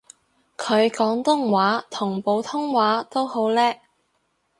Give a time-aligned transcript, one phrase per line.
[0.57, 3.79] 佢廣東話同普通話都好叻